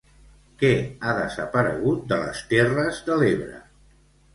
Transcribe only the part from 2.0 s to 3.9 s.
de les Terres de l'Ebre?